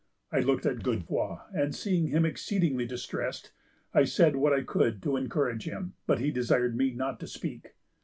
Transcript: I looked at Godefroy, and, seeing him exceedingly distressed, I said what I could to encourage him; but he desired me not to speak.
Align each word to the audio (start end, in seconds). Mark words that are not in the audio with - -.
I 0.31 0.39
looked 0.39 0.65
at 0.65 0.81
Godefroy, 0.81 1.41
and, 1.53 1.75
seeing 1.75 2.07
him 2.07 2.25
exceedingly 2.25 2.87
distressed, 2.87 3.51
I 3.93 4.05
said 4.05 4.35
what 4.35 4.51
I 4.51 4.63
could 4.63 5.03
to 5.03 5.15
encourage 5.15 5.65
him; 5.65 5.93
but 6.07 6.17
he 6.17 6.31
desired 6.31 6.75
me 6.75 6.89
not 6.89 7.19
to 7.19 7.27
speak. 7.27 7.75